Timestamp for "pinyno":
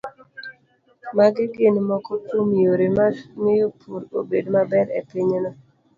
5.09-5.51